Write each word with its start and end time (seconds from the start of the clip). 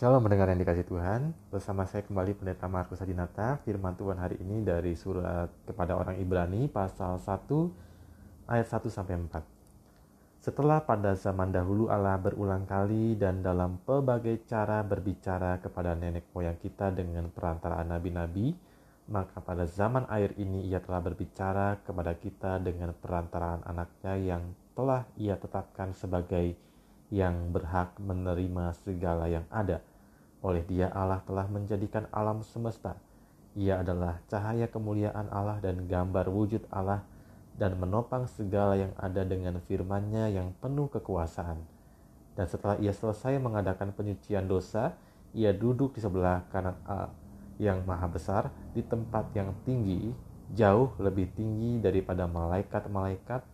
Shalom 0.00 0.24
mendengar 0.24 0.48
yang 0.48 0.56
dikasih 0.56 0.88
Tuhan. 0.88 1.36
Bersama 1.52 1.84
saya 1.84 2.00
kembali 2.00 2.32
Pendeta 2.32 2.64
Markus 2.72 3.04
Adinata. 3.04 3.60
Firman 3.68 3.92
Tuhan 4.00 4.16
hari 4.16 4.40
ini 4.40 4.64
dari 4.64 4.96
surat 4.96 5.52
kepada 5.68 5.92
orang 5.92 6.16
Ibrani 6.16 6.72
Pasal 6.72 7.20
1 7.20 8.48
ayat 8.48 8.64
1 8.64 8.80
sampai 8.88 9.20
4 9.28 10.40
Setelah 10.40 10.80
pada 10.88 11.12
zaman 11.12 11.52
dahulu 11.52 11.92
Allah 11.92 12.16
berulang 12.16 12.64
kali 12.64 13.12
dan 13.20 13.44
dalam 13.44 13.76
pelbagai 13.84 14.48
cara 14.48 14.80
berbicara 14.80 15.60
kepada 15.60 15.92
nenek 15.92 16.32
moyang 16.32 16.56
kita 16.56 16.88
dengan 16.96 17.28
perantaraan 17.28 17.92
nabi-nabi 17.92 18.56
Maka 19.04 19.44
pada 19.44 19.68
zaman 19.68 20.08
air 20.08 20.32
ini 20.40 20.64
ia 20.64 20.80
telah 20.80 21.04
berbicara 21.04 21.76
kepada 21.84 22.16
kita 22.16 22.56
dengan 22.56 22.96
perantaraan 22.96 23.68
anaknya 23.68 24.16
yang 24.16 24.48
telah 24.72 25.04
ia 25.20 25.36
tetapkan 25.36 25.92
sebagai 25.92 26.69
yang 27.10 27.50
berhak 27.50 27.98
menerima 27.98 28.72
segala 28.86 29.26
yang 29.26 29.44
ada 29.50 29.82
oleh 30.40 30.64
dia 30.64 30.88
Allah 30.90 31.20
telah 31.28 31.44
menjadikan 31.46 32.08
alam 32.10 32.40
semesta. 32.40 32.96
Ia 33.52 33.84
adalah 33.84 34.22
cahaya 34.30 34.70
kemuliaan 34.70 35.28
Allah 35.28 35.60
dan 35.60 35.84
gambar 35.84 36.32
wujud 36.32 36.64
Allah 36.72 37.04
dan 37.60 37.76
menopang 37.76 38.24
segala 38.24 38.78
yang 38.78 38.94
ada 38.96 39.20
dengan 39.26 39.60
firman-Nya 39.60 40.32
yang 40.32 40.56
penuh 40.62 40.88
kekuasaan. 40.88 41.60
Dan 42.38 42.46
setelah 42.48 42.80
ia 42.80 42.94
selesai 42.94 43.36
mengadakan 43.36 43.92
penyucian 43.92 44.48
dosa, 44.48 44.96
ia 45.36 45.52
duduk 45.52 45.92
di 45.92 46.00
sebelah 46.00 46.46
kanan 46.48 46.78
Allah 46.88 47.12
yang 47.60 47.84
maha 47.84 48.08
besar 48.08 48.48
di 48.72 48.80
tempat 48.80 49.28
yang 49.36 49.52
tinggi, 49.68 50.08
jauh 50.56 50.96
lebih 50.96 51.28
tinggi 51.36 51.76
daripada 51.76 52.24
malaikat-malaikat, 52.24 53.44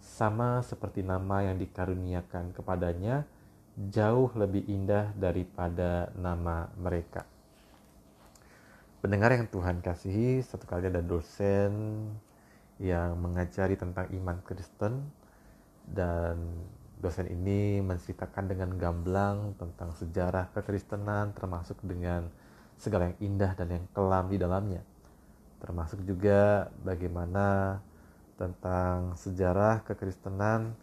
sama 0.00 0.62
seperti 0.64 1.04
nama 1.04 1.44
yang 1.44 1.60
dikaruniakan 1.60 2.56
kepadanya, 2.56 3.28
jauh 3.76 4.32
lebih 4.32 4.64
indah 4.64 5.12
daripada 5.16 6.08
nama 6.16 6.72
mereka. 6.80 7.28
Pendengar 9.04 9.36
yang 9.36 9.46
Tuhan 9.46 9.84
kasihi, 9.84 10.40
satu 10.40 10.64
kali 10.64 10.88
ada 10.88 11.04
dosen 11.04 11.70
yang 12.80 13.16
mengajari 13.20 13.76
tentang 13.76 14.08
iman 14.12 14.40
Kristen 14.44 15.08
dan 15.86 16.36
dosen 16.96 17.28
ini 17.28 17.84
menceritakan 17.84 18.48
dengan 18.48 18.74
gamblang 18.80 19.54
tentang 19.60 19.92
sejarah 19.94 20.48
kekristenan 20.56 21.36
termasuk 21.36 21.76
dengan 21.84 22.28
segala 22.80 23.12
yang 23.12 23.36
indah 23.36 23.52
dan 23.56 23.68
yang 23.72 23.84
kelam 23.92 24.26
di 24.32 24.36
dalamnya. 24.40 24.82
Termasuk 25.60 26.04
juga 26.04 26.68
bagaimana 26.84 27.78
tentang 28.36 29.16
sejarah 29.16 29.80
kekristenan 29.84 30.76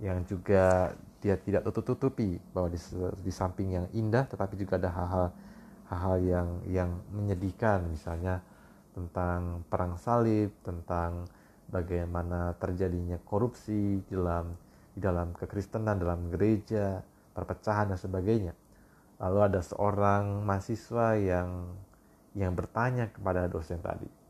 yang 0.00 0.24
juga 0.28 0.92
dia 1.20 1.36
tidak 1.40 1.64
tutup-tutupi 1.68 2.36
bahwa 2.52 2.68
di, 2.68 2.80
di 3.24 3.32
samping 3.32 3.76
yang 3.76 3.86
indah 3.96 4.28
tetapi 4.28 4.56
juga 4.56 4.76
ada 4.76 4.92
hal-hal 4.92 5.26
hal-hal 5.88 6.16
yang 6.20 6.48
yang 6.68 6.90
menyedihkan. 7.12 7.88
Misalnya 7.88 8.40
tentang 8.92 9.64
perang 9.68 10.00
salib 10.00 10.52
tentang 10.64 11.28
bagaimana 11.68 12.56
terjadinya 12.56 13.20
korupsi 13.24 14.00
di 14.04 14.12
dalam 14.12 14.56
di 14.96 15.00
dalam 15.04 15.36
kekristenan 15.36 16.00
dalam 16.00 16.32
gereja 16.32 17.00
perpecahan 17.36 17.92
dan 17.92 18.00
sebagainya. 18.00 18.52
Lalu 19.20 19.38
ada 19.52 19.60
seorang 19.64 20.44
mahasiswa 20.44 21.16
yang 21.16 21.72
yang 22.36 22.52
bertanya 22.52 23.08
kepada 23.08 23.48
dosen 23.48 23.80
tadi 23.80 24.25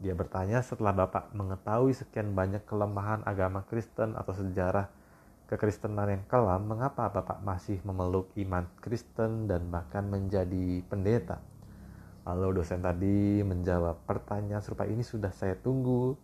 dia 0.00 0.16
bertanya 0.16 0.64
setelah 0.64 0.96
Bapak 0.96 1.28
mengetahui 1.36 1.92
sekian 1.92 2.32
banyak 2.32 2.64
kelemahan 2.64 3.20
agama 3.28 3.68
Kristen 3.68 4.16
atau 4.16 4.32
sejarah 4.32 4.88
kekristenan 5.44 6.08
yang 6.08 6.24
kelam, 6.24 6.64
mengapa 6.64 7.12
Bapak 7.12 7.44
masih 7.44 7.84
memeluk 7.84 8.32
iman 8.40 8.64
Kristen 8.80 9.44
dan 9.44 9.68
bahkan 9.68 10.08
menjadi 10.08 10.80
pendeta? 10.88 11.44
Lalu 12.24 12.64
dosen 12.64 12.80
tadi 12.80 13.44
menjawab, 13.44 14.08
pertanyaan 14.08 14.64
serupa 14.64 14.88
ini 14.88 15.04
sudah 15.04 15.36
saya 15.36 15.52
tunggu 15.52 16.16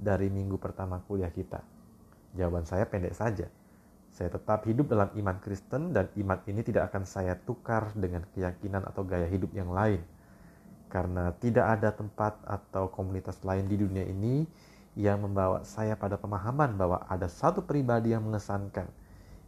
dari 0.00 0.32
minggu 0.32 0.56
pertama 0.56 1.04
kuliah 1.04 1.28
kita. 1.28 1.60
Jawaban 2.32 2.64
saya 2.64 2.88
pendek 2.88 3.12
saja. 3.12 3.44
Saya 4.08 4.32
tetap 4.32 4.64
hidup 4.64 4.88
dalam 4.88 5.12
iman 5.12 5.36
Kristen 5.44 5.92
dan 5.92 6.08
iman 6.16 6.40
ini 6.48 6.64
tidak 6.64 6.88
akan 6.88 7.04
saya 7.04 7.36
tukar 7.36 7.92
dengan 7.92 8.24
keyakinan 8.32 8.88
atau 8.88 9.04
gaya 9.04 9.28
hidup 9.28 9.52
yang 9.52 9.68
lain 9.68 10.00
karena 10.88 11.30
tidak 11.36 11.78
ada 11.78 11.92
tempat 11.92 12.40
atau 12.48 12.88
komunitas 12.88 13.38
lain 13.44 13.68
di 13.68 13.76
dunia 13.76 14.04
ini 14.08 14.48
yang 14.98 15.22
membawa 15.22 15.62
saya 15.62 15.94
pada 15.94 16.18
pemahaman 16.18 16.74
bahwa 16.74 17.04
ada 17.06 17.30
satu 17.30 17.62
pribadi 17.62 18.10
yang 18.16 18.26
mengesankan, 18.26 18.90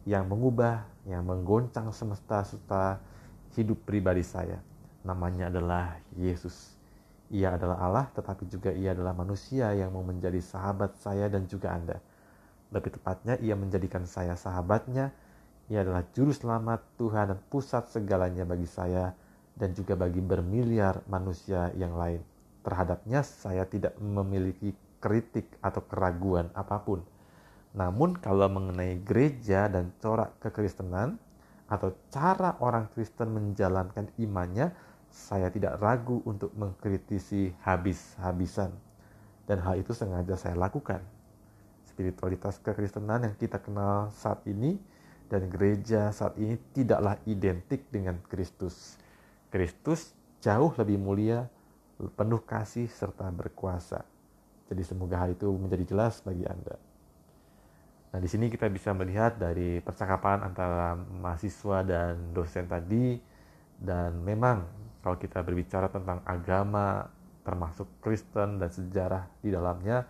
yang 0.07 0.29
mengubah, 0.29 0.87
yang 1.03 1.27
menggoncang 1.27 1.91
semesta 1.91 2.45
serta 2.47 3.01
hidup 3.57 3.83
pribadi 3.83 4.23
saya. 4.23 4.63
Namanya 5.03 5.51
adalah 5.51 5.99
Yesus. 6.15 6.77
Ia 7.31 7.59
adalah 7.59 7.83
Allah, 7.83 8.05
tetapi 8.15 8.47
juga 8.47 8.71
ia 8.71 8.95
adalah 8.95 9.11
manusia 9.11 9.71
yang 9.75 9.91
mau 9.91 10.03
menjadi 10.05 10.39
sahabat 10.39 10.95
saya 10.99 11.27
dan 11.27 11.47
juga 11.49 11.73
Anda. 11.73 11.97
Lebih 12.71 12.99
tepatnya, 12.99 13.35
ia 13.43 13.55
menjadikan 13.59 14.07
saya 14.07 14.39
sahabatnya. 14.39 15.11
Ia 15.67 15.83
adalah 15.83 16.03
juru 16.11 16.31
selamat 16.31 16.79
Tuhan 16.99 17.35
dan 17.35 17.39
pusat 17.51 17.87
segalanya 17.91 18.43
bagi 18.43 18.67
saya 18.67 19.15
dan 19.55 19.75
juga 19.75 19.93
bagi 19.99 20.23
bermiliar 20.23 21.03
manusia 21.07 21.69
yang 21.75 21.95
lain. 21.95 22.23
Terhadapnya 22.61 23.25
saya 23.25 23.65
tidak 23.65 23.97
memiliki 23.97 24.71
kritik 25.01 25.49
atau 25.65 25.81
keraguan 25.85 26.53
apa 26.53 26.77
pun. 26.81 27.01
Namun 27.73 28.19
kalau 28.19 28.51
mengenai 28.51 29.01
gereja 29.01 29.71
dan 29.71 29.95
corak 29.97 30.37
kekristenan 30.43 31.17
atau 31.71 31.95
cara 32.11 32.59
orang 32.59 32.91
Kristen 32.91 33.31
menjalankan 33.31 34.11
imannya, 34.19 34.75
saya 35.11 35.47
tidak 35.47 35.79
ragu 35.79 36.19
untuk 36.27 36.51
mengkritisi 36.55 37.55
habis-habisan. 37.63 38.71
Dan 39.47 39.63
hal 39.63 39.79
itu 39.79 39.91
sengaja 39.95 40.35
saya 40.35 40.55
lakukan. 40.55 40.99
Spiritualitas 41.87 42.59
kekristenan 42.59 43.27
yang 43.27 43.35
kita 43.35 43.59
kenal 43.59 44.11
saat 44.15 44.43
ini 44.47 44.79
dan 45.31 45.47
gereja 45.47 46.11
saat 46.11 46.35
ini 46.35 46.59
tidaklah 46.75 47.15
identik 47.23 47.87
dengan 47.87 48.19
Kristus. 48.27 48.99
Kristus 49.51 50.15
jauh 50.39 50.71
lebih 50.79 50.95
mulia, 50.95 51.51
penuh 52.15 52.41
kasih, 52.41 52.87
serta 52.87 53.27
berkuasa. 53.29 54.07
Jadi 54.71 54.81
semoga 54.87 55.19
hal 55.19 55.35
itu 55.35 55.51
menjadi 55.51 55.91
jelas 55.91 56.23
bagi 56.23 56.47
Anda. 56.47 56.79
Nah, 58.11 58.19
di 58.19 58.27
sini 58.31 58.47
kita 58.47 58.71
bisa 58.71 58.95
melihat 58.95 59.35
dari 59.35 59.83
percakapan 59.83 60.47
antara 60.47 60.95
mahasiswa 60.95 61.83
dan 61.83 62.31
dosen 62.31 62.67
tadi 62.67 63.19
dan 63.75 64.23
memang 64.23 64.63
kalau 65.03 65.19
kita 65.19 65.43
berbicara 65.43 65.91
tentang 65.91 66.23
agama 66.23 67.07
termasuk 67.43 67.87
Kristen 67.99 68.59
dan 68.59 68.71
sejarah 68.71 69.27
di 69.43 69.51
dalamnya 69.51 70.07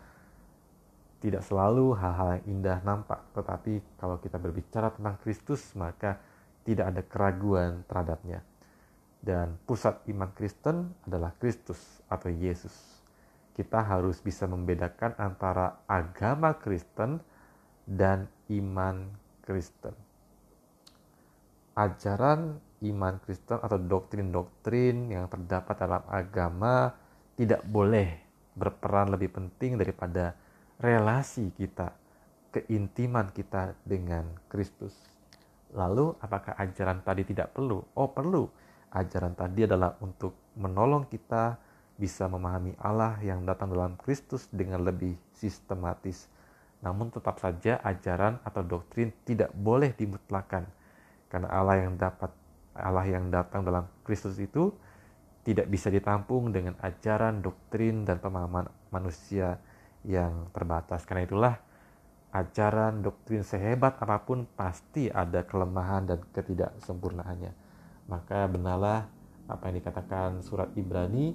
tidak 1.21 1.45
selalu 1.45 1.93
hal-hal 1.97 2.41
yang 2.41 2.45
indah 2.57 2.81
nampak, 2.81 3.21
tetapi 3.37 3.81
kalau 4.01 4.17
kita 4.17 4.41
berbicara 4.41 4.89
tentang 4.93 5.21
Kristus 5.21 5.61
maka 5.77 6.17
tidak 6.65 6.93
ada 6.93 7.01
keraguan 7.05 7.85
terhadapnya 7.85 8.41
dan 9.21 9.61
pusat 9.69 10.01
iman 10.09 10.33
Kristen 10.33 10.97
adalah 11.05 11.37
Kristus 11.37 11.77
atau 12.09 12.27
Yesus. 12.33 12.73
Kita 13.53 13.85
harus 13.85 14.17
bisa 14.17 14.49
membedakan 14.49 15.13
antara 15.21 15.85
agama 15.85 16.57
Kristen 16.57 17.21
dan 17.85 18.25
iman 18.49 19.13
Kristen. 19.45 19.93
Ajaran 21.77 22.57
iman 22.81 23.15
Kristen 23.21 23.61
atau 23.61 23.77
doktrin-doktrin 23.77 25.13
yang 25.13 25.29
terdapat 25.29 25.75
dalam 25.77 26.03
agama 26.09 26.89
tidak 27.37 27.61
boleh 27.69 28.17
berperan 28.57 29.13
lebih 29.13 29.31
penting 29.31 29.77
daripada 29.77 30.33
relasi 30.81 31.53
kita, 31.53 31.93
keintiman 32.49 33.29
kita 33.29 33.77
dengan 33.85 34.25
Kristus. 34.49 34.97
Lalu, 35.71 36.17
apakah 36.19 36.57
ajaran 36.57 37.05
tadi 37.05 37.23
tidak 37.23 37.55
perlu? 37.55 37.79
Oh, 37.95 38.11
perlu 38.11 38.49
ajaran 38.91 39.33
tadi 39.33 39.63
adalah 39.63 39.95
untuk 40.03 40.35
menolong 40.59 41.07
kita 41.07 41.55
bisa 41.95 42.27
memahami 42.27 42.75
Allah 42.81 43.15
yang 43.23 43.47
datang 43.47 43.71
dalam 43.71 43.95
Kristus 43.95 44.51
dengan 44.51 44.83
lebih 44.83 45.15
sistematis. 45.31 46.27
Namun 46.81 47.13
tetap 47.13 47.39
saja 47.39 47.79
ajaran 47.85 48.41
atau 48.43 48.65
doktrin 48.65 49.13
tidak 49.23 49.53
boleh 49.53 49.93
dimutlakan 49.95 50.65
karena 51.29 51.47
Allah 51.47 51.87
yang 51.87 51.95
dapat 51.95 52.31
Allah 52.75 53.05
yang 53.07 53.29
datang 53.29 53.63
dalam 53.63 53.85
Kristus 54.03 54.35
itu 54.41 54.73
tidak 55.41 55.69
bisa 55.69 55.89
ditampung 55.89 56.53
dengan 56.53 56.77
ajaran, 56.81 57.41
doktrin, 57.41 58.05
dan 58.05 58.21
pemahaman 58.21 58.69
manusia 58.93 59.57
yang 60.05 60.49
terbatas. 60.53 61.01
Karena 61.05 61.25
itulah 61.25 61.55
ajaran, 62.31 63.01
doktrin 63.01 63.41
sehebat 63.41 63.97
apa 63.99 64.21
pun 64.21 64.45
pasti 64.45 65.09
ada 65.09 65.41
kelemahan 65.43 66.05
dan 66.05 66.19
ketidaksempurnaannya 66.29 67.70
maka 68.11 68.43
benalah 68.51 69.07
apa 69.47 69.71
yang 69.71 69.79
dikatakan 69.79 70.43
surat 70.43 70.67
Ibrani 70.75 71.31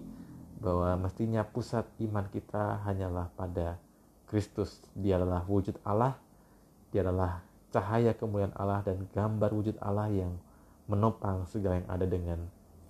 bahwa 0.61 1.09
mestinya 1.09 1.41
pusat 1.41 1.89
iman 2.05 2.29
kita 2.29 2.85
hanyalah 2.85 3.33
pada 3.33 3.81
Kristus. 4.29 4.85
Dia 4.93 5.17
adalah 5.17 5.41
wujud 5.49 5.81
Allah, 5.81 6.21
dia 6.93 7.01
adalah 7.01 7.41
cahaya 7.73 8.13
kemuliaan 8.13 8.53
Allah 8.57 8.85
dan 8.85 9.09
gambar 9.09 9.51
wujud 9.57 9.77
Allah 9.81 10.13
yang 10.13 10.37
menopang 10.89 11.49
segala 11.49 11.81
yang 11.81 11.89
ada 11.89 12.07
dengan 12.09 12.39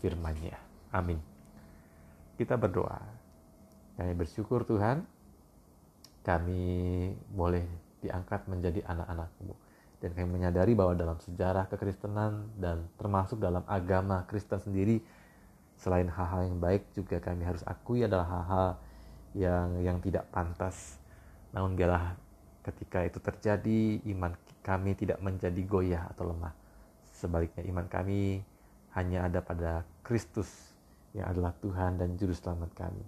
firman-Nya. 0.03 0.59
Amin. 0.91 1.19
Kita 2.35 2.59
berdoa. 2.59 3.01
Kami 3.97 4.13
bersyukur 4.13 4.69
Tuhan, 4.69 5.03
kami 6.27 6.63
boleh 7.33 7.65
diangkat 8.05 8.45
menjadi 8.51 8.85
anak-anakmu. 8.85 9.66
Dan 9.97 10.13
kami 10.13 10.29
menyadari 10.29 10.77
bahwa 10.77 10.93
dalam 10.93 11.17
sejarah 11.17 11.73
kekristenan 11.73 12.53
dan 12.61 12.85
termasuk 13.01 13.41
dalam 13.41 13.65
agama 13.65 14.29
Kristen 14.29 14.61
sendiri, 14.61 15.01
selain 15.81 16.09
hal-hal 16.09 16.53
yang 16.53 16.59
baik 16.61 16.93
juga 16.93 17.21
kami 17.21 17.45
harus 17.45 17.65
akui 17.65 18.05
adalah 18.05 18.29
hal-hal 18.29 18.69
yang 19.37 19.69
yang 19.81 19.99
tidak 20.01 20.29
pantas. 20.33 21.01
Namun 21.53 21.77
biarlah 21.77 22.17
ketika 22.65 23.05
itu 23.09 23.21
terjadi, 23.21 24.05
iman 24.13 24.33
kami 24.61 24.99
tidak 24.99 25.23
menjadi 25.23 25.63
goyah 25.65 26.05
atau 26.13 26.29
lemah. 26.29 26.53
Sebaliknya 27.15 27.65
iman 27.71 27.87
kami 27.89 28.45
hanya 28.93 29.29
ada 29.29 29.41
pada 29.41 29.87
Kristus 30.05 30.49
yang 31.17 31.33
adalah 31.33 31.57
Tuhan 31.65 31.97
dan 31.97 32.17
Juru 32.21 32.37
Selamat 32.37 32.73
kami. 32.77 33.05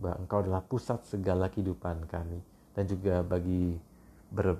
Bahwa 0.00 0.18
Engkau 0.18 0.42
adalah 0.42 0.62
pusat 0.64 1.04
segala 1.06 1.46
kehidupan 1.46 2.10
kami 2.10 2.42
dan 2.72 2.84
juga 2.88 3.20
bagi 3.22 3.76
ber, 4.32 4.56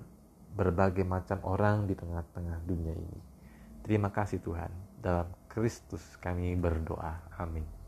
berbagai 0.52 1.02
macam 1.02 1.40
orang 1.48 1.88
di 1.88 1.96
tengah-tengah 1.96 2.62
dunia 2.64 2.92
ini. 2.92 3.20
Terima 3.82 4.12
kasih 4.12 4.38
Tuhan. 4.38 4.70
Dalam 5.02 5.26
Kristus 5.50 6.04
kami 6.22 6.54
berdoa. 6.54 7.18
Amin. 7.40 7.81